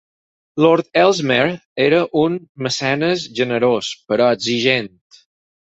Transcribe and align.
Lord 0.63 0.87
Ellesmere 1.01 1.51
era 1.87 1.99
un 2.23 2.39
mecenes 2.69 3.29
generós 3.41 3.93
però 4.11 4.33
exigent. 4.39 4.95